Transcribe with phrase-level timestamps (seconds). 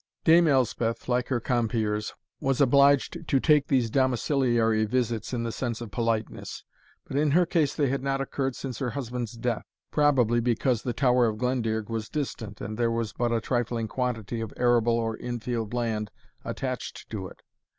[0.23, 5.79] Dame Elspeth, like her compeers, was obliged to take these domiciliary visits in the sense
[5.79, 6.63] of politeness;
[7.07, 10.91] but in her case they had not occurred since her husband's death, probably because the
[10.91, 15.17] Tower of Glendearg was distant, and there was but a trifling quantity of arable or
[15.17, 16.09] infield land
[16.43, 17.43] attached to it.